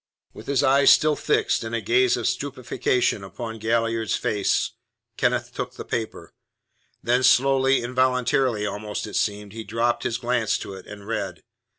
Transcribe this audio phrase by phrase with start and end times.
[0.33, 4.71] With his eyes still fixed in a gaze of stupefaction upon Galliard's face,
[5.15, 6.33] Kenneth took the paper.
[7.03, 11.43] Then slowly, involuntarily almost it seemed, he dropped his glance to it, and read.